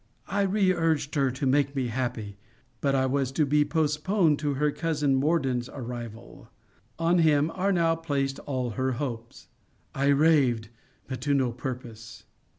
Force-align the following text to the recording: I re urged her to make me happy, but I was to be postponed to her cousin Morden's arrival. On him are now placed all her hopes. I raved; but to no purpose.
I 0.29 0.41
re 0.41 0.73
urged 0.73 1.13
her 1.13 1.29
to 1.29 1.45
make 1.45 1.75
me 1.75 1.89
happy, 1.89 2.35
but 2.81 2.95
I 2.95 3.05
was 3.05 3.31
to 3.33 3.45
be 3.45 3.63
postponed 3.63 4.39
to 4.39 4.55
her 4.55 4.71
cousin 4.71 5.13
Morden's 5.13 5.69
arrival. 5.69 6.47
On 6.97 7.19
him 7.19 7.51
are 7.53 7.71
now 7.71 7.95
placed 7.95 8.39
all 8.47 8.71
her 8.71 8.93
hopes. 8.93 9.47
I 9.93 10.07
raved; 10.07 10.69
but 11.05 11.21
to 11.21 11.35
no 11.35 11.51
purpose. 11.51 12.25